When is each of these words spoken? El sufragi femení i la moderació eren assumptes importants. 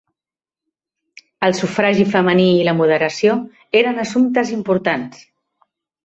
El 1.47 1.53
sufragi 1.57 2.05
femení 2.13 2.47
i 2.61 2.65
la 2.67 2.73
moderació 2.79 3.35
eren 3.81 4.05
assumptes 4.05 4.55
importants. 4.55 5.21